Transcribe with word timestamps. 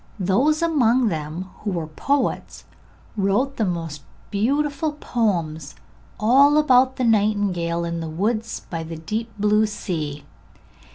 Those 0.19 0.63
among 0.63 1.09
them 1.09 1.51
who 1.59 1.69
were 1.73 1.85
poets 1.85 2.65
wrote 3.15 3.57
the 3.57 3.65
most 3.65 4.01
beautiful 4.31 4.93
poems, 4.93 5.75
all 6.19 6.57
about 6.57 6.95
the 6.95 7.03
nightingale 7.03 7.85
in 7.85 7.99
the 7.99 8.09
woods 8.09 8.61
by 8.67 8.81
the 8.81 8.97
deep 8.97 9.29
blue 9.37 9.67
sea. 9.67 10.25